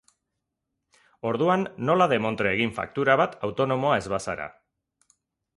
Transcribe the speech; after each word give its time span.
Orduan, 1.31 1.67
nola 1.91 2.09
demontre 2.15 2.51
egin 2.55 2.73
faktura 2.81 3.19
bat, 3.23 3.39
autonomoa 3.49 4.01
ez 4.03 4.07
bazara? 4.15 4.49